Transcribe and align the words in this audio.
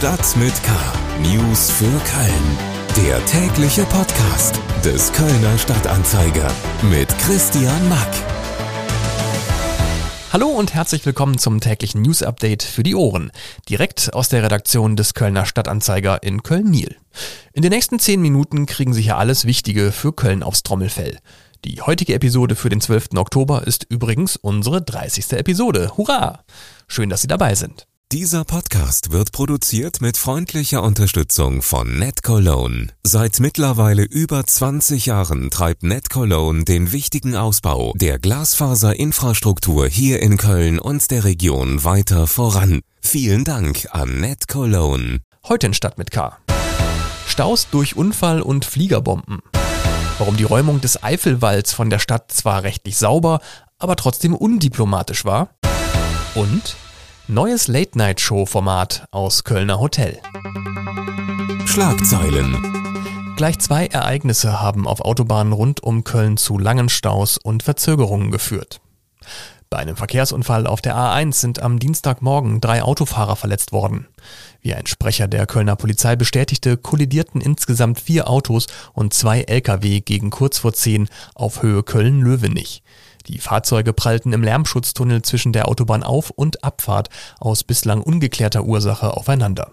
Stadt 0.00 0.34
mit 0.38 0.54
K. 0.62 0.72
News 1.20 1.70
für 1.70 1.84
Köln. 1.84 3.06
Der 3.06 3.22
tägliche 3.26 3.82
Podcast 3.84 4.58
des 4.82 5.12
Kölner 5.12 5.58
Stadtanzeiger 5.58 6.50
mit 6.90 7.06
Christian 7.18 7.86
Mack. 7.90 8.08
Hallo 10.32 10.46
und 10.46 10.72
herzlich 10.72 11.04
willkommen 11.04 11.36
zum 11.36 11.60
täglichen 11.60 12.00
News 12.00 12.22
Update 12.22 12.62
für 12.62 12.82
die 12.82 12.94
Ohren. 12.94 13.30
Direkt 13.68 14.14
aus 14.14 14.30
der 14.30 14.42
Redaktion 14.42 14.96
des 14.96 15.12
Kölner 15.12 15.44
Stadtanzeiger 15.44 16.22
in 16.22 16.42
Köln-Niel. 16.42 16.96
In 17.52 17.60
den 17.60 17.70
nächsten 17.70 17.98
zehn 17.98 18.22
Minuten 18.22 18.64
kriegen 18.64 18.94
Sie 18.94 19.02
hier 19.02 19.18
alles 19.18 19.44
Wichtige 19.44 19.92
für 19.92 20.14
Köln 20.14 20.42
aufs 20.42 20.62
Trommelfell. 20.62 21.18
Die 21.66 21.82
heutige 21.82 22.14
Episode 22.14 22.56
für 22.56 22.70
den 22.70 22.80
12. 22.80 23.08
Oktober 23.16 23.66
ist 23.66 23.84
übrigens 23.90 24.36
unsere 24.36 24.80
30. 24.80 25.32
Episode. 25.32 25.92
Hurra! 25.98 26.42
Schön, 26.88 27.10
dass 27.10 27.20
Sie 27.20 27.28
dabei 27.28 27.54
sind. 27.54 27.86
Dieser 28.12 28.44
Podcast 28.44 29.12
wird 29.12 29.30
produziert 29.30 30.00
mit 30.00 30.16
freundlicher 30.16 30.82
Unterstützung 30.82 31.62
von 31.62 31.96
NetCologne. 32.00 32.88
Seit 33.04 33.38
mittlerweile 33.38 34.02
über 34.02 34.44
20 34.44 35.06
Jahren 35.06 35.48
treibt 35.48 35.84
NetCologne 35.84 36.64
den 36.64 36.90
wichtigen 36.90 37.36
Ausbau 37.36 37.92
der 37.94 38.18
Glasfaserinfrastruktur 38.18 39.86
hier 39.86 40.20
in 40.22 40.38
Köln 40.38 40.80
und 40.80 41.08
der 41.12 41.22
Region 41.22 41.84
weiter 41.84 42.26
voran. 42.26 42.80
Vielen 43.00 43.44
Dank 43.44 43.86
an 43.92 44.18
NetCologne. 44.18 45.20
Heute 45.48 45.68
in 45.68 45.74
Stadt 45.74 45.96
mit 45.96 46.10
K. 46.10 46.36
Staus 47.28 47.68
durch 47.70 47.94
Unfall 47.94 48.42
und 48.42 48.64
Fliegerbomben. 48.64 49.38
Warum 50.18 50.36
die 50.36 50.42
Räumung 50.42 50.80
des 50.80 51.00
Eifelwalds 51.00 51.72
von 51.72 51.90
der 51.90 52.00
Stadt 52.00 52.32
zwar 52.32 52.64
rechtlich 52.64 52.96
sauber, 52.96 53.40
aber 53.78 53.94
trotzdem 53.94 54.34
undiplomatisch 54.34 55.24
war. 55.24 55.50
Und 56.34 56.74
Neues 57.30 57.68
Late-Night-Show-Format 57.68 59.06
aus 59.12 59.44
Kölner 59.44 59.78
Hotel. 59.78 60.18
Schlagzeilen. 61.64 62.56
Gleich 63.36 63.60
zwei 63.60 63.86
Ereignisse 63.86 64.60
haben 64.60 64.88
auf 64.88 65.00
Autobahnen 65.00 65.52
rund 65.52 65.80
um 65.80 66.02
Köln 66.02 66.38
zu 66.38 66.58
langen 66.58 66.88
Staus 66.88 67.38
und 67.38 67.62
Verzögerungen 67.62 68.32
geführt. 68.32 68.80
Bei 69.70 69.78
einem 69.78 69.94
Verkehrsunfall 69.94 70.66
auf 70.66 70.80
der 70.80 70.96
A1 70.96 71.34
sind 71.34 71.62
am 71.62 71.78
Dienstagmorgen 71.78 72.60
drei 72.60 72.82
Autofahrer 72.82 73.36
verletzt 73.36 73.70
worden. 73.70 74.08
Wie 74.62 74.74
ein 74.74 74.88
Sprecher 74.88 75.28
der 75.28 75.46
Kölner 75.46 75.76
Polizei 75.76 76.16
bestätigte, 76.16 76.76
kollidierten 76.76 77.40
insgesamt 77.40 78.00
vier 78.00 78.28
Autos 78.28 78.66
und 78.94 79.14
zwei 79.14 79.42
Lkw 79.42 80.00
gegen 80.00 80.30
kurz 80.30 80.58
vor 80.58 80.72
zehn 80.72 81.08
auf 81.36 81.62
Höhe 81.62 81.84
Köln-Löwenich. 81.84 82.82
Die 83.28 83.38
Fahrzeuge 83.38 83.92
prallten 83.92 84.32
im 84.32 84.42
Lärmschutztunnel 84.42 85.22
zwischen 85.22 85.52
der 85.52 85.68
Autobahn 85.68 86.02
auf 86.02 86.30
und 86.30 86.64
Abfahrt 86.64 87.08
aus 87.38 87.62
bislang 87.62 88.02
ungeklärter 88.02 88.64
Ursache 88.64 89.16
aufeinander. 89.16 89.70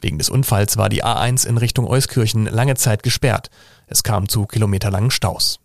Wegen 0.00 0.16
des 0.16 0.30
Unfalls 0.30 0.78
war 0.78 0.88
die 0.88 1.04
A1 1.04 1.46
in 1.46 1.58
Richtung 1.58 1.86
Euskirchen 1.86 2.46
lange 2.46 2.76
Zeit 2.76 3.02
gesperrt. 3.02 3.50
Es 3.88 4.02
kam 4.02 4.30
zu 4.30 4.46
kilometerlangen 4.46 5.10
Staus. 5.10 5.60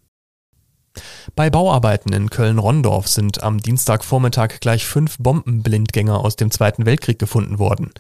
Bei 1.36 1.50
Bauarbeiten 1.50 2.14
in 2.14 2.30
Köln-Rondorf 2.30 3.08
sind 3.08 3.42
am 3.44 3.60
Dienstagvormittag 3.60 4.60
gleich 4.60 4.86
fünf 4.86 5.18
Bombenblindgänger 5.18 6.20
aus 6.20 6.36
dem 6.36 6.52
Zweiten 6.52 6.86
Weltkrieg 6.86 7.18
gefunden 7.18 7.58
worden. 7.60 7.92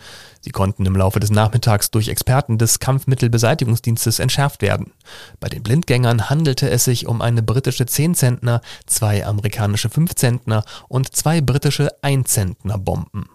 Sie 0.41 0.51
konnten 0.51 0.85
im 0.85 0.95
Laufe 0.95 1.19
des 1.19 1.31
Nachmittags 1.31 1.89
durch 1.89 2.09
Experten 2.09 2.57
des 2.57 2.79
Kampfmittelbeseitigungsdienstes 2.79 4.19
entschärft 4.19 4.61
werden. 4.61 4.91
Bei 5.39 5.49
den 5.49 5.63
Blindgängern 5.63 6.29
handelte 6.29 6.69
es 6.69 6.83
sich 6.83 7.07
um 7.07 7.21
eine 7.21 7.41
britische 7.41 7.85
10-Zentner, 7.85 8.61
zwei 8.85 9.25
amerikanische 9.25 9.87
5-Zentner 9.87 10.63
und 10.87 11.15
zwei 11.15 11.41
britische 11.41 11.89
1-Zentner 12.03 12.77
Bomben. 12.77 13.29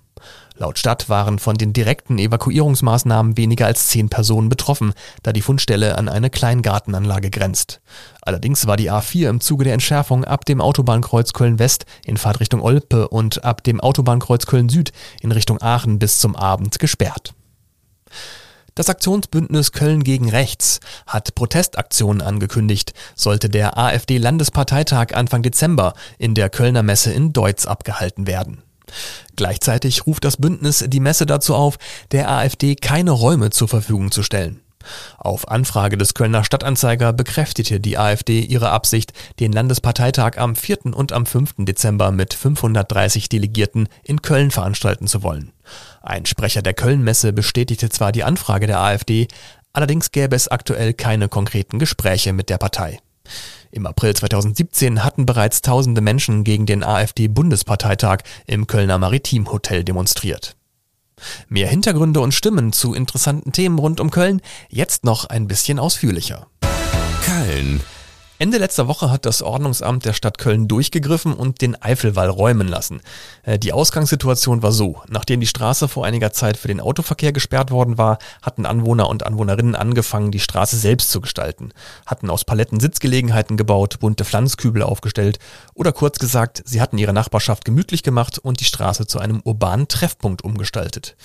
Laut 0.61 0.77
Stadt 0.77 1.09
waren 1.09 1.39
von 1.39 1.56
den 1.56 1.73
direkten 1.73 2.19
Evakuierungsmaßnahmen 2.19 3.37
weniger 3.37 3.67
als 3.67 3.87
zehn 3.87 4.09
Personen 4.09 4.48
betroffen, 4.48 4.92
da 5.23 5.33
die 5.33 5.41
Fundstelle 5.41 5.97
an 5.97 6.09
eine 6.09 6.31
Kleingartenanlage 6.31 7.31
grenzt. 7.31 7.81
Allerdings 8.23 8.67
war 8.67 8.77
die 8.77 8.91
A4 8.91 9.29
im 9.29 9.41
Zuge 9.41 9.63
der 9.63 9.74
Entschärfung 9.74 10.24
ab 10.24 10.45
dem 10.45 10.61
Autobahnkreuz 10.61 11.33
Köln-West 11.33 11.86
in 12.05 12.17
Fahrtrichtung 12.17 12.61
Olpe 12.61 13.07
und 13.07 13.45
ab 13.45 13.63
dem 13.63 13.80
Autobahnkreuz 13.80 14.46
Köln-Süd 14.46 14.91
in 15.20 15.30
Richtung 15.30 15.63
Aachen 15.63 16.01
bis 16.01 16.19
zum 16.19 16.35
Abend 16.35 16.80
gesperrt. 16.80 17.35
Das 18.75 18.89
Aktionsbündnis 18.89 19.70
Köln 19.70 20.02
gegen 20.02 20.29
Rechts 20.29 20.80
hat 21.07 21.36
Protestaktionen 21.36 22.20
angekündigt, 22.20 22.95
sollte 23.14 23.48
der 23.48 23.79
AfD-Landesparteitag 23.79 25.14
Anfang 25.14 25.42
Dezember 25.42 25.95
in 26.19 26.35
der 26.35 26.51
Kölner 26.51 26.83
Messe 26.83 27.13
in 27.13 27.33
Deutz 27.33 27.67
abgehalten 27.67 28.27
werden. 28.27 28.63
Gleichzeitig 29.39 30.05
ruft 30.05 30.25
das 30.25 30.37
Bündnis 30.37 30.85
die 30.89 30.99
Messe 30.99 31.25
dazu 31.25 31.55
auf, 31.55 31.79
der 32.11 32.29
AfD 32.29 32.75
keine 32.75 33.13
Räume 33.13 33.51
zur 33.51 33.69
Verfügung 33.69 34.11
zu 34.11 34.25
stellen. 34.25 34.63
Auf 35.17 35.47
Anfrage 35.47 35.97
des 35.97 36.15
Kölner 36.15 36.43
Stadtanzeiger 36.43 37.13
bekräftigte 37.13 37.79
die 37.79 37.99
AfD 37.99 38.41
ihre 38.41 38.71
Absicht, 38.71 39.13
den 39.39 39.53
Landesparteitag 39.53 40.39
am 40.39 40.57
4. 40.57 40.87
und 40.87 41.13
am 41.13 41.25
5. 41.25 41.55
Dezember 41.59 42.11
mit 42.11 42.35
530 42.35 43.29
Delegierten 43.29 43.89
in 44.03 44.23
Köln 44.23 44.51
veranstalten 44.51 45.07
zu 45.07 45.23
wollen. 45.23 45.53
Ein 46.03 46.27
Sprecher 46.27 46.63
der 46.63 46.75
Köln-Messe 46.75 47.33
bestätigte 47.33 47.91
zwar 47.91 48.11
die 48.11 48.25
Anfrage 48.25 48.67
der 48.67 48.81
AfD, 48.81 49.29
allerdings 49.73 50.11
gäbe 50.11 50.35
es 50.35 50.49
aktuell 50.49 50.95
keine 50.95 51.29
konkreten 51.29 51.79
Gespräche 51.79 52.33
mit 52.33 52.51
der 52.51 52.59
Partei. 52.59 52.99
Im 53.70 53.86
April 53.86 54.14
2017 54.14 55.05
hatten 55.05 55.27
bereits 55.27 55.62
tausende 55.62 56.01
Menschen 56.01 56.45
gegen 56.45 56.67
den 56.67 56.83
AfD-Bundesparteitag 56.83 58.18
im 58.46 58.67
Kölner 58.67 58.98
Maritimhotel 58.98 59.84
demonstriert. 59.84 60.56
Mehr 61.48 61.68
Hintergründe 61.68 62.20
und 62.20 62.33
Stimmen 62.33 62.73
zu 62.73 62.95
interessanten 62.95 63.52
Themen 63.52 63.78
rund 63.78 64.01
um 64.01 64.11
Köln 64.11 64.40
jetzt 64.68 65.05
noch 65.05 65.24
ein 65.27 65.48
bisschen 65.48 65.78
ausführlicher. 65.78 66.46
Köln. 67.24 67.80
Ende 68.41 68.59
letzter 68.59 68.87
Woche 68.87 69.11
hat 69.11 69.27
das 69.27 69.43
Ordnungsamt 69.43 70.05
der 70.05 70.13
Stadt 70.13 70.39
Köln 70.39 70.69
durchgegriffen 70.69 71.33
und 71.33 71.61
den 71.61 71.75
Eifelwall 71.83 72.29
räumen 72.29 72.69
lassen. 72.69 73.01
Äh, 73.43 73.59
die 73.59 73.73
Ausgangssituation 73.73 74.63
war 74.63 74.71
so. 74.71 75.03
Nachdem 75.09 75.41
die 75.41 75.49
Straße 75.49 75.89
vor 75.89 76.07
einiger 76.07 76.33
Zeit 76.33 76.57
für 76.57 76.69
den 76.69 76.81
Autoverkehr 76.81 77.33
gesperrt 77.33 77.73
worden 77.73 77.99
war, 77.99 78.19
hatten 78.41 78.65
Anwohner 78.65 79.09
und 79.09 79.27
Anwohnerinnen 79.27 79.75
angefangen, 79.75 80.31
die 80.31 80.39
Straße 80.39 80.77
selbst 80.77 81.11
zu 81.11 81.21
gestalten. 81.21 81.73
Hatten 82.07 82.31
aus 82.31 82.45
Paletten 82.45 82.79
Sitzgelegenheiten 82.79 83.57
gebaut, 83.57 83.99
bunte 83.99 84.25
Pflanzkübel 84.25 84.85
aufgestellt 84.85 85.41
oder 85.75 85.91
kurz 85.91 86.20
gesagt, 86.20 86.63
sie 86.65 86.81
hatten 86.81 86.99
ihre 86.99 87.13
Nachbarschaft 87.13 87.65
gemütlich 87.65 88.05
gemacht 88.05 88.39
und 88.39 88.61
die 88.61 88.67
Straße 88.67 89.09
zu 89.09 89.19
einem 89.19 89.41
urbanen 89.43 89.89
Treffpunkt 89.89 90.45
umgestaltet. 90.45 91.17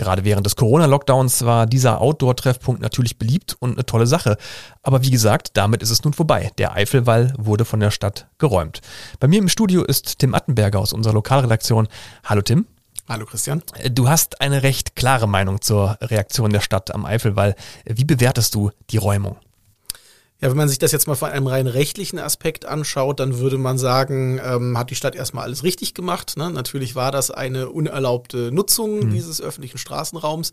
Gerade 0.00 0.24
während 0.24 0.46
des 0.46 0.56
Corona-Lockdowns 0.56 1.44
war 1.44 1.66
dieser 1.66 2.00
Outdoor-Treffpunkt 2.00 2.80
natürlich 2.80 3.18
beliebt 3.18 3.54
und 3.58 3.72
eine 3.72 3.84
tolle 3.84 4.06
Sache. 4.06 4.38
Aber 4.82 5.02
wie 5.02 5.10
gesagt, 5.10 5.58
damit 5.58 5.82
ist 5.82 5.90
es 5.90 6.02
nun 6.04 6.14
vorbei. 6.14 6.52
Der 6.56 6.72
Eifelwall 6.72 7.34
wurde 7.36 7.66
von 7.66 7.80
der 7.80 7.90
Stadt 7.90 8.26
geräumt. 8.38 8.80
Bei 9.18 9.28
mir 9.28 9.38
im 9.38 9.50
Studio 9.50 9.84
ist 9.84 10.18
Tim 10.18 10.34
Attenberger 10.34 10.78
aus 10.78 10.94
unserer 10.94 11.12
Lokalredaktion. 11.12 11.86
Hallo 12.24 12.40
Tim. 12.40 12.64
Hallo 13.10 13.26
Christian. 13.26 13.62
Du 13.92 14.08
hast 14.08 14.40
eine 14.40 14.62
recht 14.62 14.96
klare 14.96 15.28
Meinung 15.28 15.60
zur 15.60 15.98
Reaktion 16.00 16.50
der 16.50 16.60
Stadt 16.60 16.94
am 16.94 17.04
Eifelwall. 17.04 17.54
Wie 17.84 18.04
bewertest 18.04 18.54
du 18.54 18.70
die 18.88 18.96
Räumung? 18.96 19.36
Ja, 20.42 20.48
wenn 20.48 20.56
man 20.56 20.70
sich 20.70 20.78
das 20.78 20.90
jetzt 20.90 21.06
mal 21.06 21.16
von 21.16 21.28
einem 21.28 21.46
rein 21.46 21.66
rechtlichen 21.66 22.18
Aspekt 22.18 22.64
anschaut, 22.64 23.20
dann 23.20 23.38
würde 23.38 23.58
man 23.58 23.76
sagen, 23.76 24.40
ähm, 24.42 24.78
hat 24.78 24.88
die 24.88 24.94
Stadt 24.94 25.14
erstmal 25.14 25.44
alles 25.44 25.64
richtig 25.64 25.92
gemacht. 25.92 26.38
Ne? 26.38 26.50
Natürlich 26.50 26.94
war 26.94 27.12
das 27.12 27.30
eine 27.30 27.68
unerlaubte 27.68 28.50
Nutzung 28.50 29.00
mhm. 29.00 29.10
dieses 29.10 29.42
öffentlichen 29.42 29.76
Straßenraums. 29.76 30.52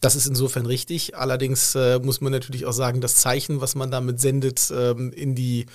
Das 0.00 0.14
ist 0.14 0.28
insofern 0.28 0.66
richtig. 0.66 1.16
Allerdings 1.16 1.74
äh, 1.74 1.98
muss 1.98 2.20
man 2.20 2.30
natürlich 2.30 2.64
auch 2.64 2.72
sagen, 2.72 3.00
das 3.00 3.16
Zeichen, 3.16 3.60
was 3.60 3.74
man 3.74 3.90
damit 3.90 4.20
sendet 4.20 4.72
ähm, 4.72 5.12
in 5.12 5.34
die 5.34 5.66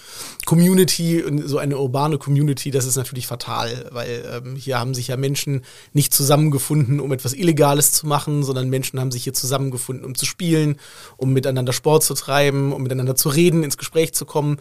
Community, 0.46 1.20
in 1.20 1.46
so 1.46 1.58
eine 1.58 1.78
urbane 1.78 2.18
Community, 2.18 2.72
das 2.72 2.86
ist 2.86 2.96
natürlich 2.96 3.28
fatal, 3.28 3.90
weil 3.92 4.24
ähm, 4.32 4.56
hier 4.56 4.80
haben 4.80 4.94
sich 4.94 5.10
ja 5.10 5.18
Menschen 5.18 5.66
nicht 5.92 6.14
zusammengefunden, 6.14 7.02
um 7.02 7.12
etwas 7.12 7.34
Illegales 7.34 7.92
zu 7.92 8.08
machen, 8.08 8.44
sondern 8.44 8.70
Menschen 8.70 9.02
haben 9.02 9.12
sich 9.12 9.26
hier 9.26 9.34
zusammengefunden, 9.34 10.06
um 10.06 10.16
zu 10.16 10.26
spielen, 10.26 10.78
um 11.18 11.34
miteinander 11.34 11.74
Sport 11.74 12.04
zu 12.04 12.14
treiben, 12.14 12.72
um 12.72 12.84
miteinander 12.84 13.16
zu 13.16 13.28
reden 13.28 13.49
reden, 13.50 13.64
ins 13.64 13.78
Gespräch 13.78 14.14
zu 14.14 14.26
kommen, 14.26 14.58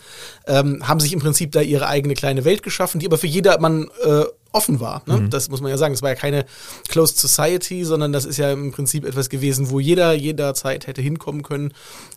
ähm, 0.46 0.86
haben 0.86 1.00
sich 1.00 1.12
im 1.12 1.20
Prinzip 1.20 1.52
da 1.52 1.60
ihre 1.60 1.86
eigene 1.86 2.14
kleine 2.14 2.44
Welt 2.44 2.62
geschaffen, 2.62 2.98
die 3.00 3.06
aber 3.06 3.18
für 3.18 3.26
jedermann 3.26 3.90
äh, 4.04 4.24
offen 4.52 4.80
war. 4.80 5.02
Ne? 5.06 5.18
Mhm. 5.18 5.30
Das 5.30 5.48
muss 5.48 5.60
man 5.60 5.70
ja 5.70 5.78
sagen. 5.78 5.94
Das 5.94 6.02
war 6.02 6.10
ja 6.10 6.16
keine 6.16 6.44
Closed 6.88 7.18
Society, 7.18 7.84
sondern 7.84 8.12
das 8.12 8.24
ist 8.24 8.38
ja 8.38 8.52
im 8.52 8.72
Prinzip 8.72 9.04
etwas 9.04 9.28
gewesen, 9.28 9.70
wo 9.70 9.80
jeder 9.80 10.12
jederzeit 10.12 10.86
hätte 10.86 11.02
hinkommen 11.02 11.42
können. 11.42 11.72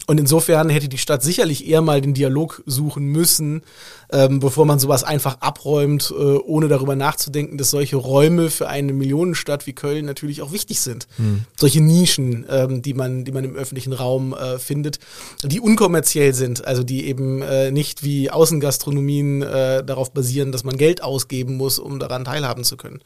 Und 0.07 0.19
insofern 0.19 0.69
hätte 0.69 0.89
die 0.89 0.97
Stadt 0.97 1.23
sicherlich 1.23 1.67
eher 1.67 1.81
mal 1.81 2.01
den 2.01 2.13
Dialog 2.13 2.63
suchen 2.65 3.05
müssen, 3.05 3.63
ähm, 4.11 4.39
bevor 4.39 4.65
man 4.65 4.79
sowas 4.79 5.03
einfach 5.03 5.37
abräumt, 5.41 6.11
äh, 6.11 6.13
ohne 6.13 6.67
darüber 6.67 6.95
nachzudenken, 6.95 7.57
dass 7.57 7.69
solche 7.69 7.95
Räume 7.95 8.49
für 8.49 8.67
eine 8.67 8.93
Millionenstadt 8.93 9.67
wie 9.67 9.73
Köln 9.73 10.05
natürlich 10.05 10.41
auch 10.41 10.51
wichtig 10.51 10.81
sind. 10.81 11.07
Mhm. 11.17 11.45
Solche 11.57 11.81
Nischen, 11.81 12.45
ähm, 12.49 12.81
die 12.81 12.93
man, 12.93 13.23
die 13.23 13.31
man 13.31 13.43
im 13.43 13.55
öffentlichen 13.55 13.93
Raum 13.93 14.33
äh, 14.33 14.59
findet, 14.59 14.99
die 15.43 15.59
unkommerziell 15.59 16.33
sind, 16.33 16.65
also 16.65 16.83
die 16.83 17.05
eben 17.05 17.41
äh, 17.41 17.71
nicht 17.71 18.03
wie 18.03 18.29
Außengastronomien 18.29 19.41
äh, 19.41 19.83
darauf 19.83 20.11
basieren, 20.11 20.51
dass 20.51 20.63
man 20.63 20.77
Geld 20.77 21.03
ausgeben 21.03 21.55
muss, 21.55 21.79
um 21.79 21.99
daran 21.99 22.20
daran 22.21 22.41
teilhaben 22.41 22.63
zu 22.63 22.77
können. 22.77 22.99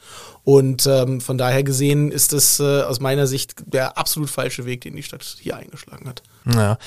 Und 0.44 0.86
ähm, 0.86 1.22
von 1.22 1.38
daher 1.38 1.64
gesehen 1.64 2.12
ist 2.12 2.34
es 2.34 2.60
äh, 2.60 2.82
aus 2.82 3.00
meiner 3.00 3.28
Sicht 3.28 3.56
der 3.66 3.98
absolut 3.98 4.30
falsche 4.30 4.66
Weg, 4.66 4.82
den 4.82 4.96
die 4.96 5.04
Stadt 5.04 5.24
hier 5.40 5.58
eingeschlagen 5.58 6.08
hat. 6.08 6.24
Ja. 6.46 6.78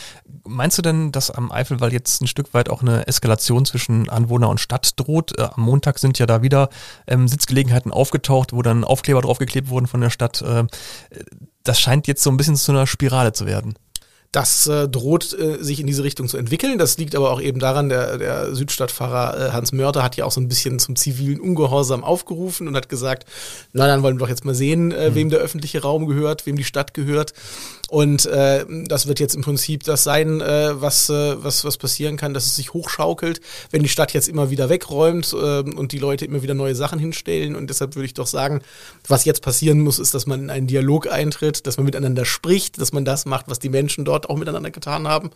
Meinst 0.44 0.78
du 0.78 0.82
denn, 0.82 1.10
dass 1.12 1.30
am 1.30 1.50
Eifelwall 1.50 1.92
jetzt 1.92 2.22
ein 2.22 2.26
Stück 2.26 2.54
weit 2.54 2.68
auch 2.68 2.82
eine 2.82 3.06
Eskalation 3.06 3.64
zwischen 3.64 4.08
Anwohner 4.08 4.48
und 4.48 4.60
Stadt 4.60 4.92
droht? 4.96 5.38
Äh, 5.38 5.48
am 5.54 5.62
Montag 5.62 5.98
sind 5.98 6.18
ja 6.18 6.26
da 6.26 6.42
wieder 6.42 6.68
ähm, 7.06 7.28
Sitzgelegenheiten 7.28 7.92
aufgetaucht, 7.92 8.52
wo 8.52 8.62
dann 8.62 8.84
Aufkleber 8.84 9.22
draufgeklebt 9.22 9.68
wurden 9.68 9.86
von 9.86 10.00
der 10.00 10.10
Stadt. 10.10 10.42
Äh, 10.42 10.64
das 11.64 11.80
scheint 11.80 12.06
jetzt 12.06 12.22
so 12.22 12.30
ein 12.30 12.36
bisschen 12.36 12.56
zu 12.56 12.72
einer 12.72 12.86
Spirale 12.86 13.32
zu 13.32 13.46
werden. 13.46 13.74
Das 14.30 14.66
äh, 14.66 14.88
droht 14.88 15.32
äh, 15.32 15.62
sich 15.62 15.80
in 15.80 15.86
diese 15.86 16.04
Richtung 16.04 16.28
zu 16.28 16.36
entwickeln. 16.36 16.76
Das 16.76 16.98
liegt 16.98 17.16
aber 17.16 17.30
auch 17.30 17.40
eben 17.40 17.60
daran, 17.60 17.88
der, 17.88 18.18
der 18.18 18.54
Südstadtpfarrer 18.54 19.48
äh, 19.48 19.52
Hans 19.52 19.72
Mörter 19.72 20.02
hat 20.02 20.16
ja 20.16 20.26
auch 20.26 20.32
so 20.32 20.40
ein 20.40 20.48
bisschen 20.48 20.78
zum 20.78 20.96
zivilen 20.96 21.40
Ungehorsam 21.40 22.04
aufgerufen 22.04 22.68
und 22.68 22.76
hat 22.76 22.90
gesagt, 22.90 23.26
na 23.72 23.86
dann 23.86 24.02
wollen 24.02 24.16
wir 24.16 24.20
doch 24.20 24.28
jetzt 24.28 24.44
mal 24.44 24.54
sehen, 24.54 24.92
äh, 24.92 25.10
mhm. 25.10 25.14
wem 25.14 25.30
der 25.30 25.38
öffentliche 25.38 25.80
Raum 25.80 26.06
gehört, 26.06 26.44
wem 26.44 26.56
die 26.56 26.64
Stadt 26.64 26.92
gehört. 26.92 27.32
Und 27.88 28.26
äh, 28.26 28.66
das 28.84 29.06
wird 29.06 29.18
jetzt 29.18 29.34
im 29.34 29.40
Prinzip 29.40 29.82
das 29.84 30.04
sein, 30.04 30.42
äh, 30.42 30.78
was, 30.78 31.08
äh, 31.08 31.42
was, 31.42 31.64
was 31.64 31.78
passieren 31.78 32.18
kann, 32.18 32.34
dass 32.34 32.44
es 32.44 32.54
sich 32.54 32.74
hochschaukelt, 32.74 33.40
wenn 33.70 33.82
die 33.82 33.88
Stadt 33.88 34.12
jetzt 34.12 34.28
immer 34.28 34.50
wieder 34.50 34.68
wegräumt 34.68 35.32
äh, 35.32 35.60
und 35.60 35.92
die 35.92 35.98
Leute 35.98 36.26
immer 36.26 36.42
wieder 36.42 36.52
neue 36.52 36.74
Sachen 36.74 36.98
hinstellen. 36.98 37.56
Und 37.56 37.70
deshalb 37.70 37.96
würde 37.96 38.04
ich 38.04 38.12
doch 38.12 38.26
sagen, 38.26 38.60
was 39.06 39.24
jetzt 39.24 39.40
passieren 39.40 39.80
muss, 39.80 39.98
ist, 39.98 40.12
dass 40.12 40.26
man 40.26 40.42
in 40.42 40.50
einen 40.50 40.66
Dialog 40.66 41.10
eintritt, 41.10 41.66
dass 41.66 41.78
man 41.78 41.86
miteinander 41.86 42.26
spricht, 42.26 42.78
dass 42.78 42.92
man 42.92 43.06
das 43.06 43.24
macht, 43.24 43.48
was 43.48 43.58
die 43.58 43.70
Menschen 43.70 44.04
dort 44.04 44.17
auch 44.26 44.36
miteinander 44.36 44.70
getan 44.70 45.08
haben 45.08 45.30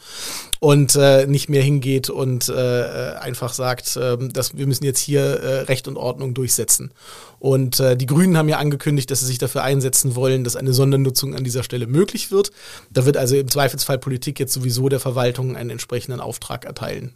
und 0.60 0.94
äh, 0.96 1.26
nicht 1.26 1.48
mehr 1.48 1.62
hingeht 1.62 2.10
und 2.10 2.48
äh, 2.48 3.14
einfach 3.20 3.52
sagt, 3.52 3.96
äh, 3.96 4.16
dass 4.18 4.56
wir 4.56 4.66
müssen 4.66 4.84
jetzt 4.84 5.00
hier 5.00 5.22
äh, 5.22 5.60
Recht 5.62 5.88
und 5.88 5.96
Ordnung 5.96 6.34
durchsetzen. 6.34 6.92
Und 7.38 7.80
äh, 7.80 7.96
die 7.96 8.06
Grünen 8.06 8.36
haben 8.36 8.48
ja 8.48 8.58
angekündigt, 8.58 9.10
dass 9.10 9.20
sie 9.20 9.26
sich 9.26 9.38
dafür 9.38 9.62
einsetzen 9.64 10.14
wollen, 10.14 10.44
dass 10.44 10.56
eine 10.56 10.72
Sondernutzung 10.72 11.34
an 11.34 11.44
dieser 11.44 11.62
Stelle 11.64 11.86
möglich 11.86 12.30
wird. 12.30 12.52
Da 12.90 13.04
wird 13.04 13.16
also 13.16 13.36
im 13.36 13.48
Zweifelsfall 13.48 13.98
Politik 13.98 14.38
jetzt 14.38 14.52
sowieso 14.52 14.88
der 14.88 15.00
Verwaltung 15.00 15.56
einen 15.56 15.70
entsprechenden 15.70 16.20
Auftrag 16.20 16.64
erteilen. 16.64 17.14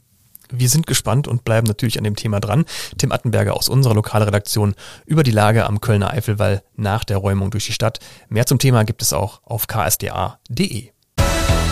Wir 0.50 0.68
sind 0.68 0.86
gespannt 0.86 1.28
und 1.28 1.44
bleiben 1.44 1.66
natürlich 1.66 1.98
an 1.98 2.04
dem 2.04 2.16
Thema 2.16 2.40
dran. 2.40 2.64
Tim 2.98 3.12
Attenberger 3.12 3.54
aus 3.54 3.68
unserer 3.68 3.94
Lokalredaktion 3.94 4.74
über 5.04 5.22
die 5.22 5.30
Lage 5.30 5.66
am 5.66 5.80
Kölner 5.80 6.10
Eifelwall 6.10 6.62
nach 6.76 7.04
der 7.04 7.18
Räumung 7.18 7.50
durch 7.50 7.66
die 7.66 7.72
Stadt. 7.72 7.98
Mehr 8.28 8.46
zum 8.46 8.58
Thema 8.58 8.84
gibt 8.84 9.02
es 9.02 9.12
auch 9.12 9.40
auf 9.44 9.66
ksda.de. 9.66 10.90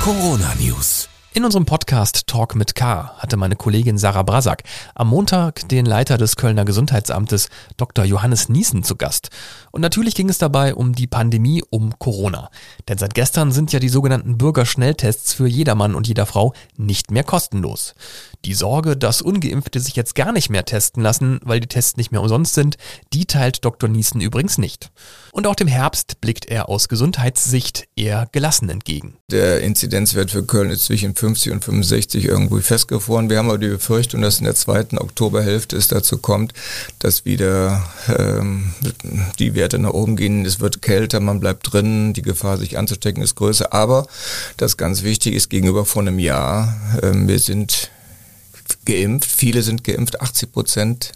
Corona 0.05 0.55
News. 0.61 1.09
In 1.33 1.47
unserem 1.47 1.65
Podcast 1.65 2.27
Talk 2.27 2.55
mit 2.57 2.75
K 2.75 3.15
hatte 3.17 3.39
meine 3.39 3.57
Kollegin 3.57 3.97
Sarah 3.97 4.23
Brasak 4.23 4.63
am 4.95 5.09
Montag 5.09 5.67
den 5.71 5.87
Leiter 5.87 6.19
des 6.19 6.37
Kölner 6.37 6.67
Gesundheitsamtes 6.67 7.49
Dr. 7.79 8.05
Johannes 8.05 8.51
Niesen 8.51 8.83
zu 8.83 8.97
Gast. 8.97 9.31
Und 9.71 9.81
natürlich 9.81 10.15
ging 10.15 10.29
es 10.29 10.37
dabei 10.37 10.75
um 10.75 10.95
die 10.95 11.07
Pandemie, 11.07 11.65
um 11.71 11.99
Corona. 11.99 12.51
Denn 12.87 12.99
seit 12.99 13.15
gestern 13.15 13.51
sind 13.51 13.73
ja 13.73 13.81
die 13.81 13.89
sogenannten 13.89 14.37
Bürgerschnelltests 14.37 15.33
für 15.33 15.47
jedermann 15.47 15.95
und 15.95 16.07
jeder 16.07 16.27
Frau 16.27 16.53
nicht 16.77 17.11
mehr 17.11 17.25
kostenlos. 17.25 17.95
Die 18.45 18.55
Sorge, 18.55 18.95
dass 18.95 19.23
Ungeimpfte 19.23 19.81
sich 19.81 19.97
jetzt 19.97 20.15
gar 20.15 20.31
nicht 20.31 20.51
mehr 20.51 20.67
testen 20.67 21.03
lassen, 21.03 21.41
weil 21.45 21.61
die 21.61 21.67
Tests 21.67 21.97
nicht 21.97 22.13
mehr 22.13 22.21
umsonst 22.21 22.55
sind, 22.55 22.77
die 23.15 23.25
teilt 23.25 23.65
Dr. 23.65 23.89
Niesen 23.89 24.21
übrigens 24.21 24.59
nicht. 24.59 24.91
Und 25.33 25.47
auch 25.47 25.55
dem 25.55 25.67
Herbst 25.67 26.21
blickt 26.21 26.45
er 26.45 26.69
aus 26.69 26.89
Gesundheitssicht 26.89 27.89
eher 27.97 28.29
gelassen 28.33 28.69
entgegen. 28.69 29.17
Der 29.31 29.63
Inzidenzwert 29.63 30.31
für 30.31 30.45
Köln 30.45 30.71
ist 30.71 30.85
zwischen 30.85 31.15
50 31.15 31.53
und 31.53 31.65
65 31.65 32.27
irgendwo 32.27 32.61
festgefroren. 32.61 33.31
Wir 33.31 33.39
haben 33.39 33.49
aber 33.49 33.59
die 33.59 33.69
Befürchtung, 33.69 34.21
dass 34.21 34.39
in 34.39 34.45
der 34.45 34.55
zweiten 34.55 34.99
Oktoberhälfte 34.99 35.77
es 35.77 35.89
dazu 35.89 36.19
kommt, 36.19 36.53
dass 36.99 37.25
wieder 37.25 37.83
ähm, 38.17 38.75
die 39.39 39.55
Werte 39.55 39.79
nach 39.79 39.95
oben 39.95 40.17
gehen. 40.17 40.45
Es 40.45 40.61
wird 40.61 40.83
kälter, 40.83 41.19
man 41.21 41.41
bleibt 41.41 41.73
drin, 41.73 42.13
die 42.13 42.23
Gefahr, 42.23 42.59
sich 42.59 42.77
anzustecken, 42.77 43.23
ist 43.23 43.37
größer. 43.37 43.73
Aber 43.73 44.07
das 44.59 44.77
ganz 44.77 45.03
wichtig 45.03 45.35
ist 45.35 45.49
gegenüber 45.49 45.87
vor 45.87 46.03
einem 46.03 46.19
Jahr, 46.19 46.77
ähm, 47.03 47.27
wir 47.27 47.39
sind 47.39 47.91
geimpft, 48.85 49.31
viele 49.31 49.63
sind 49.63 49.85
geimpft, 49.85 50.21
80 50.21 50.53
Prozent 50.53 51.13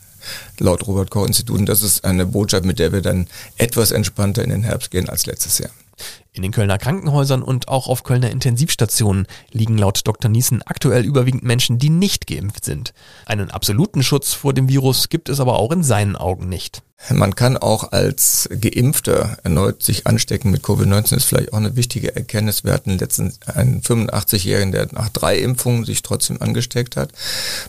laut 0.58 0.86
Robert 0.86 1.10
Koch 1.10 1.26
Institut. 1.26 1.58
Und 1.58 1.66
das 1.66 1.82
ist 1.82 2.04
eine 2.04 2.26
Botschaft, 2.26 2.64
mit 2.64 2.78
der 2.78 2.92
wir 2.92 3.02
dann 3.02 3.26
etwas 3.56 3.92
entspannter 3.92 4.42
in 4.42 4.50
den 4.50 4.62
Herbst 4.62 4.90
gehen 4.90 5.08
als 5.08 5.26
letztes 5.26 5.58
Jahr. 5.58 5.70
In 6.38 6.42
den 6.42 6.52
Kölner 6.52 6.78
Krankenhäusern 6.78 7.42
und 7.42 7.66
auch 7.66 7.88
auf 7.88 8.04
Kölner 8.04 8.30
Intensivstationen 8.30 9.26
liegen 9.50 9.76
laut 9.76 10.02
Dr. 10.04 10.30
Niesen 10.30 10.62
aktuell 10.62 11.04
überwiegend 11.04 11.42
Menschen, 11.42 11.80
die 11.80 11.90
nicht 11.90 12.28
geimpft 12.28 12.64
sind. 12.64 12.94
Einen 13.26 13.50
absoluten 13.50 14.04
Schutz 14.04 14.34
vor 14.34 14.54
dem 14.54 14.68
Virus 14.68 15.08
gibt 15.08 15.30
es 15.30 15.40
aber 15.40 15.58
auch 15.58 15.72
in 15.72 15.82
seinen 15.82 16.14
Augen 16.14 16.48
nicht. 16.48 16.84
Man 17.10 17.34
kann 17.34 17.56
auch 17.56 17.90
als 17.90 18.48
Geimpfter 18.60 19.38
erneut 19.42 19.82
sich 19.82 20.06
anstecken 20.06 20.52
mit 20.52 20.62
Covid-19, 20.62 21.16
ist 21.16 21.24
vielleicht 21.24 21.52
auch 21.52 21.58
eine 21.58 21.74
wichtige 21.74 22.14
Erkenntnis. 22.14 22.62
Wir 22.62 22.72
hatten 22.72 22.98
letztens 22.98 23.40
einen 23.46 23.82
85-Jährigen, 23.82 24.70
der 24.70 24.88
nach 24.92 25.08
drei 25.08 25.38
Impfungen 25.38 25.84
sich 25.84 26.02
trotzdem 26.02 26.40
angesteckt 26.40 26.96
hat. 26.96 27.10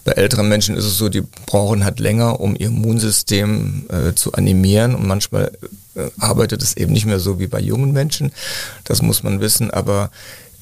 Bei 0.03 0.11
älteren 0.11 0.47
Menschen 0.47 0.75
ist 0.75 0.85
es 0.85 0.97
so, 0.97 1.09
die 1.09 1.23
brauchen 1.47 1.85
halt 1.85 1.99
länger, 1.99 2.39
um 2.39 2.55
ihr 2.55 2.67
Immunsystem 2.67 3.87
äh, 3.89 4.13
zu 4.13 4.33
animieren 4.33 4.93
und 4.93 5.07
manchmal 5.07 5.51
arbeitet 6.19 6.61
es 6.61 6.77
eben 6.77 6.93
nicht 6.93 7.05
mehr 7.05 7.19
so 7.19 7.39
wie 7.39 7.47
bei 7.47 7.59
jungen 7.59 7.91
Menschen. 7.91 8.31
Das 8.83 9.01
muss 9.01 9.23
man 9.23 9.39
wissen, 9.41 9.71
aber 9.71 10.11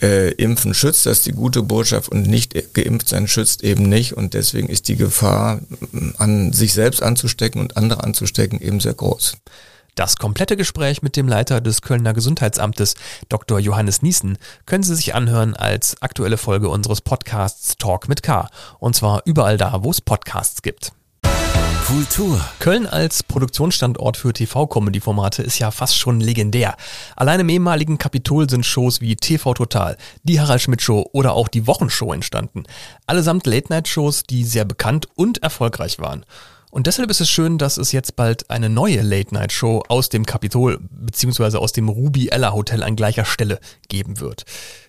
äh, 0.02 0.32
Impfen 0.34 0.74
schützt, 0.74 1.06
das 1.06 1.20
ist 1.20 1.26
die 1.26 1.32
gute 1.32 1.64
Botschaft 1.64 2.10
und 2.10 2.28
nicht 2.28 2.54
geimpft 2.74 3.10
sein 3.10 3.28
schützt 3.28 3.64
eben 3.64 3.90
nicht 3.90 4.14
und 4.14 4.34
deswegen 4.34 4.70
ist 4.70 4.88
die 4.88 4.96
Gefahr, 4.96 5.60
an 6.18 6.54
sich 6.54 6.74
selbst 6.74 7.02
anzustecken 7.02 7.62
und 7.62 7.78
andere 7.78 8.04
anzustecken, 8.04 8.62
eben 8.62 8.80
sehr 8.80 8.94
groß. 8.94 9.38
Das 9.96 10.18
komplette 10.18 10.56
Gespräch 10.56 11.02
mit 11.02 11.16
dem 11.16 11.28
Leiter 11.28 11.60
des 11.60 11.82
Kölner 11.82 12.14
Gesundheitsamtes, 12.14 12.94
Dr. 13.30 13.58
Johannes 13.58 14.04
Niesen, 14.04 14.38
können 14.68 14.84
Sie 14.84 14.94
sich 14.94 15.16
anhören 15.16 15.56
als 15.56 16.00
aktuelle 16.04 16.38
Folge 16.38 16.70
unseres 16.70 17.02
Podcasts 17.02 17.78
Talk 17.78 18.08
mit 18.08 18.22
K. 18.22 18.48
Und 18.78 18.96
zwar 18.96 19.24
überall 19.26 19.58
da, 19.58 19.84
wo 19.84 19.90
es 19.90 20.02
Podcasts 20.02 20.62
gibt. 20.62 20.92
Kultur. 21.88 22.44
Köln 22.60 22.86
als 22.86 23.24
Produktionsstandort 23.24 24.18
für 24.18 24.34
TV-Comedy-Formate 24.34 25.42
ist 25.42 25.58
ja 25.58 25.72
fast 25.72 25.98
schon 25.98 26.20
legendär. 26.20 26.76
Allein 27.16 27.40
im 27.40 27.48
ehemaligen 27.48 27.98
Kapitol 27.98 28.50
sind 28.50 28.66
Shows 28.66 29.00
wie 29.00 29.16
TV 29.16 29.54
Total, 29.54 29.96
die 30.24 30.42
Harald 30.42 30.62
Schmidt 30.62 30.82
Show 30.82 31.08
oder 31.14 31.32
auch 31.32 31.48
die 31.48 31.66
Wochenshow 31.66 32.12
entstanden. 32.12 32.66
Allesamt 33.06 33.48
Late-Night-Shows, 33.48 34.24
die 34.24 34.44
sehr 34.44 34.66
bekannt 34.66 35.08
und 35.16 35.42
erfolgreich 35.44 35.98
waren. 35.98 36.26
Und 36.70 36.86
deshalb 36.86 37.10
ist 37.10 37.22
es 37.22 37.30
schön, 37.30 37.58
dass 37.58 37.78
es 37.78 37.94
jetzt 37.94 38.16
bald 38.18 38.50
eine 38.50 38.70
neue 38.70 39.02
Late-Night-Show 39.02 39.84
aus 39.88 40.10
dem 40.10 40.26
Kapitol 40.26 40.80
bzw. 40.82 41.58
aus 41.58 41.72
dem 41.72 41.88
Ruby 41.88 42.28
Ella 42.28 42.54
Hotel 42.54 42.84
an 42.84 42.98
gleicher 42.98 43.24
Stelle 43.24 43.60
geben 43.88 44.20
wird. 44.20 44.44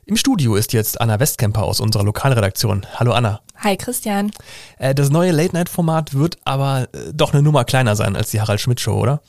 Im 0.04 0.16
Studio 0.16 0.56
ist 0.56 0.72
jetzt 0.72 1.00
Anna 1.00 1.20
Westkemper 1.20 1.62
aus 1.62 1.80
unserer 1.80 2.02
Lokalredaktion. 2.02 2.84
Hallo 2.96 3.12
Anna. 3.12 3.40
Hi 3.58 3.76
Christian. 3.76 4.32
Äh, 4.78 4.94
das 4.94 5.10
neue 5.10 5.30
Late-Night-Format 5.30 6.14
wird 6.14 6.38
aber 6.44 6.88
äh, 6.92 7.12
doch 7.14 7.32
eine 7.32 7.42
Nummer 7.42 7.64
kleiner 7.64 7.94
sein 7.94 8.16
als 8.16 8.30
die 8.32 8.40
Harald 8.40 8.60
Schmidt-Show, 8.60 9.00
oder? 9.00 9.22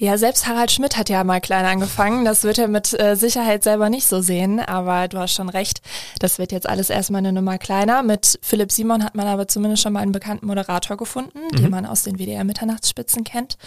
Ja, 0.00 0.16
selbst 0.16 0.46
Harald 0.46 0.72
Schmidt 0.72 0.96
hat 0.96 1.10
ja 1.10 1.22
mal 1.24 1.42
klein 1.42 1.66
angefangen. 1.66 2.24
Das 2.24 2.42
wird 2.42 2.56
er 2.56 2.68
mit 2.68 2.98
äh, 2.98 3.16
Sicherheit 3.16 3.62
selber 3.62 3.90
nicht 3.90 4.06
so 4.06 4.22
sehen, 4.22 4.58
aber 4.58 5.08
du 5.08 5.18
hast 5.18 5.34
schon 5.34 5.50
recht. 5.50 5.82
Das 6.20 6.38
wird 6.38 6.52
jetzt 6.52 6.66
alles 6.66 6.88
erstmal 6.88 7.18
eine 7.18 7.34
Nummer 7.34 7.58
kleiner. 7.58 8.02
Mit 8.02 8.38
Philipp 8.40 8.72
Simon 8.72 9.04
hat 9.04 9.14
man 9.14 9.26
aber 9.26 9.46
zumindest 9.46 9.82
schon 9.82 9.92
mal 9.92 10.00
einen 10.00 10.12
bekannten 10.12 10.46
Moderator 10.46 10.96
gefunden, 10.96 11.38
mhm. 11.52 11.56
den 11.56 11.70
man 11.70 11.84
aus 11.84 12.02
den 12.02 12.18
WDR-Mitternachtsspitzen 12.18 13.24
kennt. 13.24 13.58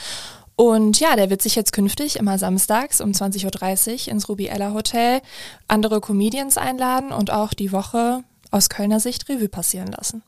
Und 0.55 0.99
ja, 0.99 1.15
der 1.15 1.29
wird 1.29 1.43
sich 1.43 1.53
jetzt 1.53 1.71
künftig 1.71 2.15
immer 2.15 2.39
samstags 2.39 2.99
um 2.99 3.11
20.30 3.11 4.07
Uhr 4.07 4.11
ins 4.11 4.27
Ruby 4.27 4.47
Ella 4.47 4.73
Hotel 4.73 5.21
andere 5.67 6.01
Comedians 6.01 6.57
einladen 6.57 7.11
und 7.11 7.29
auch 7.29 7.53
die 7.53 7.71
Woche 7.71 8.23
aus 8.49 8.69
Kölner 8.69 8.99
Sicht 8.99 9.29
Revue 9.29 9.49
passieren 9.49 9.91
lassen. 9.91 10.23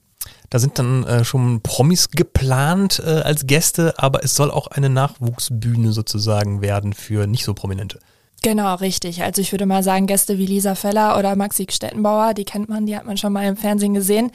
Da 0.50 0.60
sind 0.60 0.80
dann 0.80 1.04
äh, 1.04 1.24
schon 1.24 1.62
Promis 1.62 2.10
geplant 2.10 3.02
äh, 3.06 3.10
als 3.10 3.48
Gäste, 3.48 3.94
aber 3.98 4.24
es 4.24 4.36
soll 4.36 4.52
auch 4.52 4.68
eine 4.68 4.90
Nachwuchsbühne 4.90 5.92
sozusagen 5.92 6.62
werden 6.62 6.94
für 6.94 7.28
nicht 7.28 7.46
so 7.46 7.54
Prominente. 7.54 8.00
Genau, 8.42 8.76
richtig. 8.76 9.24
Also 9.24 9.42
ich 9.42 9.52
würde 9.52 9.66
mal 9.66 9.82
sagen, 9.82 10.06
Gäste 10.06 10.38
wie 10.38 10.46
Lisa 10.46 10.76
Feller 10.76 11.18
oder 11.18 11.36
Maxi 11.36 11.66
Stettenbauer, 11.68 12.36
die 12.36 12.46
kennt 12.46 12.70
man, 12.70 12.86
die 12.86 12.96
hat 12.96 13.06
man 13.06 13.18
schon 13.18 13.34
mal 13.34 13.44
im 13.48 13.58
Fernsehen 13.58 13.96
gesehen. 13.96 14.32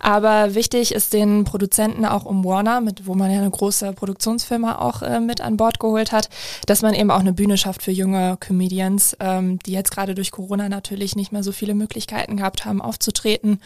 Aber 0.00 0.54
wichtig 0.54 0.94
ist 0.94 1.14
den 1.14 1.44
Produzenten 1.44 2.04
auch 2.04 2.26
um 2.26 2.44
Warner, 2.44 2.82
mit 2.82 3.06
wo 3.06 3.14
man 3.14 3.30
ja 3.30 3.38
eine 3.38 3.50
große 3.50 3.94
Produktionsfirma 3.94 4.80
auch 4.80 5.00
äh, 5.00 5.18
mit 5.18 5.40
an 5.40 5.56
Bord 5.56 5.80
geholt 5.80 6.12
hat, 6.12 6.28
dass 6.66 6.82
man 6.82 6.92
eben 6.92 7.10
auch 7.10 7.20
eine 7.20 7.32
Bühne 7.32 7.56
schafft 7.56 7.82
für 7.82 7.90
junge 7.90 8.36
Comedians, 8.38 9.16
ähm, 9.20 9.58
die 9.60 9.72
jetzt 9.72 9.90
gerade 9.90 10.14
durch 10.14 10.30
Corona 10.30 10.68
natürlich 10.68 11.16
nicht 11.16 11.32
mehr 11.32 11.42
so 11.42 11.52
viele 11.52 11.74
Möglichkeiten 11.74 12.36
gehabt 12.36 12.66
haben, 12.66 12.82
aufzutreten 12.82 13.60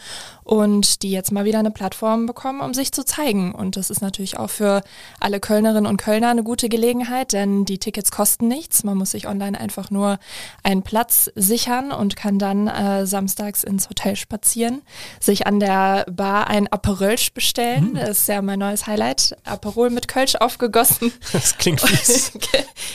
und 0.45 1.03
die 1.03 1.11
jetzt 1.11 1.33
mal 1.33 1.43
wieder 1.43 1.59
eine 1.59 1.71
Plattform 1.71 2.25
bekommen, 2.25 2.61
um 2.61 2.73
sich 2.73 2.93
zu 2.93 3.03
zeigen. 3.03 3.53
Und 3.53 3.75
das 3.75 3.89
ist 3.89 4.01
natürlich 4.01 4.39
auch 4.39 4.49
für 4.49 4.81
alle 5.19 5.41
Kölnerinnen 5.41 5.87
und 5.87 5.97
Kölner 5.97 6.29
eine 6.29 6.43
gute 6.43 6.69
Gelegenheit, 6.69 7.33
denn 7.33 7.65
die 7.65 7.79
Tickets 7.79 8.11
kosten 8.11 8.47
nichts. 8.47 8.85
Man 8.85 8.97
muss 8.97 9.11
sich 9.11 9.27
online 9.27 9.59
einfach 9.59 9.78
einfach 9.79 9.91
nur 9.91 10.19
einen 10.63 10.83
Platz 10.83 11.31
sichern 11.35 11.91
und 11.91 12.15
kann 12.15 12.37
dann 12.37 12.67
äh, 12.67 13.05
samstags 13.05 13.63
ins 13.63 13.89
Hotel 13.89 14.15
spazieren, 14.15 14.81
sich 15.19 15.47
an 15.47 15.59
der 15.59 16.05
Bar 16.11 16.47
ein 16.47 16.67
Aperölsch 16.67 17.33
bestellen. 17.33 17.91
Mhm. 17.91 17.95
Das 17.95 18.09
ist 18.21 18.27
ja 18.27 18.41
mein 18.41 18.59
neues 18.59 18.87
Highlight. 18.87 19.37
Aperol 19.45 19.89
mit 19.89 20.07
Kölsch 20.07 20.35
aufgegossen. 20.35 21.11
Das 21.31 21.57
klingt 21.57 21.81
fies. 21.81 22.31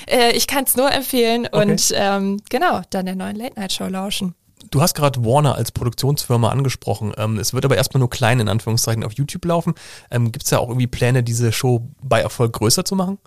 Äh, 0.06 0.32
ich 0.32 0.46
kann 0.46 0.64
es 0.64 0.76
nur 0.76 0.90
empfehlen 0.92 1.46
okay. 1.50 1.70
und 1.70 1.92
ähm, 1.94 2.40
genau, 2.50 2.82
dann 2.90 3.06
der 3.06 3.14
neuen 3.14 3.36
Late-Night-Show 3.36 3.86
lauschen. 3.86 4.34
Du 4.70 4.82
hast 4.82 4.94
gerade 4.94 5.24
Warner 5.24 5.54
als 5.54 5.72
Produktionsfirma 5.72 6.50
angesprochen. 6.50 7.12
Ähm, 7.16 7.38
es 7.38 7.54
wird 7.54 7.64
aber 7.64 7.76
erstmal 7.76 8.00
nur 8.00 8.10
klein 8.10 8.40
in 8.40 8.48
Anführungszeichen 8.48 9.04
auf 9.04 9.12
YouTube 9.12 9.44
laufen. 9.44 9.74
Ähm, 10.10 10.32
Gibt 10.32 10.44
es 10.44 10.50
da 10.50 10.58
auch 10.58 10.68
irgendwie 10.68 10.86
Pläne, 10.86 11.22
diese 11.22 11.52
Show 11.52 11.88
bei 12.02 12.20
Erfolg 12.20 12.52
größer 12.54 12.84
zu 12.84 12.96
machen? 12.96 13.18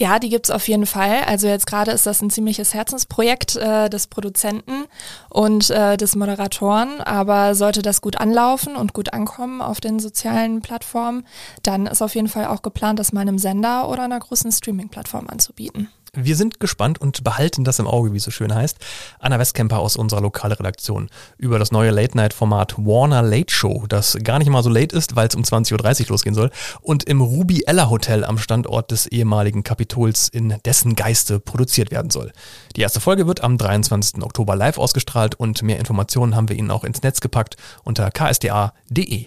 Ja, 0.00 0.18
die 0.18 0.30
gibt's 0.30 0.50
auf 0.50 0.66
jeden 0.66 0.86
Fall. 0.86 1.24
Also 1.26 1.46
jetzt 1.46 1.66
gerade 1.66 1.90
ist 1.90 2.06
das 2.06 2.22
ein 2.22 2.30
ziemliches 2.30 2.72
Herzensprojekt 2.72 3.56
äh, 3.56 3.90
des 3.90 4.06
Produzenten 4.06 4.86
und 5.28 5.68
äh, 5.68 5.98
des 5.98 6.16
Moderatoren. 6.16 7.02
Aber 7.02 7.54
sollte 7.54 7.82
das 7.82 8.00
gut 8.00 8.16
anlaufen 8.16 8.76
und 8.76 8.94
gut 8.94 9.12
ankommen 9.12 9.60
auf 9.60 9.78
den 9.78 10.00
sozialen 10.00 10.62
Plattformen, 10.62 11.26
dann 11.62 11.86
ist 11.86 12.00
auf 12.00 12.14
jeden 12.14 12.28
Fall 12.28 12.46
auch 12.46 12.62
geplant, 12.62 12.98
das 12.98 13.12
mal 13.12 13.20
einem 13.20 13.36
Sender 13.36 13.90
oder 13.90 14.04
einer 14.04 14.18
großen 14.18 14.50
Streaming-Plattform 14.50 15.26
anzubieten. 15.28 15.90
Wir 16.12 16.34
sind 16.34 16.58
gespannt 16.58 17.00
und 17.00 17.22
behalten 17.22 17.62
das 17.62 17.78
im 17.78 17.86
Auge, 17.86 18.12
wie 18.12 18.16
es 18.16 18.24
so 18.24 18.32
schön 18.32 18.52
heißt. 18.52 18.78
Anna 19.20 19.38
Westkemper 19.38 19.78
aus 19.78 19.96
unserer 19.96 20.20
Lokalredaktion 20.20 21.08
über 21.38 21.60
das 21.60 21.70
neue 21.70 21.90
Late-Night-Format 21.90 22.78
Warner 22.78 23.22
Late 23.22 23.52
Show, 23.52 23.84
das 23.88 24.18
gar 24.24 24.40
nicht 24.40 24.48
mal 24.48 24.64
so 24.64 24.70
late 24.70 24.96
ist, 24.96 25.14
weil 25.14 25.28
es 25.28 25.36
um 25.36 25.42
20.30 25.42 26.02
Uhr 26.02 26.08
losgehen 26.08 26.34
soll 26.34 26.50
und 26.80 27.04
im 27.04 27.20
Ruby 27.20 27.62
Ella 27.66 27.90
Hotel 27.90 28.24
am 28.24 28.38
Standort 28.38 28.90
des 28.90 29.06
ehemaligen 29.06 29.62
Kapitols 29.62 30.28
in 30.28 30.56
dessen 30.64 30.96
Geiste 30.96 31.38
produziert 31.38 31.92
werden 31.92 32.10
soll. 32.10 32.32
Die 32.74 32.80
erste 32.80 32.98
Folge 33.00 33.28
wird 33.28 33.42
am 33.44 33.56
23. 33.56 34.22
Oktober 34.22 34.56
live 34.56 34.78
ausgestrahlt 34.78 35.36
und 35.36 35.62
mehr 35.62 35.78
Informationen 35.78 36.34
haben 36.34 36.48
wir 36.48 36.56
Ihnen 36.56 36.72
auch 36.72 36.82
ins 36.82 37.02
Netz 37.02 37.20
gepackt 37.20 37.56
unter 37.84 38.10
ksda.de. 38.10 39.26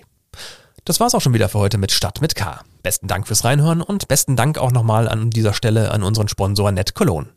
Das 0.84 1.00
war's 1.00 1.16
auch 1.16 1.22
schon 1.22 1.34
wieder 1.34 1.48
für 1.48 1.60
heute 1.60 1.78
mit 1.78 1.94
Stadt 1.94 2.20
mit 2.20 2.36
K. 2.36 2.60
Besten 2.84 3.08
Dank 3.08 3.28
fürs 3.28 3.46
Reinhören 3.46 3.82
und 3.82 4.10
besten 4.10 4.36
Dank 4.36 4.58
auch 4.58 4.72
nochmal 4.72 5.08
an 5.08 5.30
dieser 5.30 5.54
Stelle 5.54 5.92
an 5.92 6.04
unseren 6.04 6.28
Sponsor 6.28 6.70
Net 6.72 6.94
Cologne. 6.94 7.30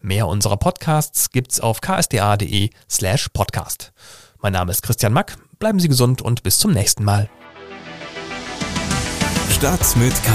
Mehr 0.00 0.28
unserer 0.28 0.56
Podcasts 0.56 1.30
gibt's 1.30 1.58
auf 1.60 1.80
ksda.de 1.80 2.70
slash 2.88 3.28
podcast. 3.30 3.92
Mein 4.40 4.52
Name 4.52 4.70
ist 4.70 4.82
Christian 4.82 5.12
Mack, 5.12 5.36
bleiben 5.58 5.80
Sie 5.80 5.88
gesund 5.88 6.22
und 6.22 6.44
bis 6.44 6.58
zum 6.58 6.72
nächsten 6.72 7.02
Mal. 7.04 7.28
Stadt 9.50 9.96
mit 9.96 10.14
K. 10.22 10.30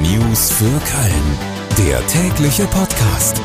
News 0.00 0.52
für 0.52 0.64
Köln. 0.64 1.88
Der 1.88 2.06
tägliche 2.06 2.66
Podcast. 2.68 3.40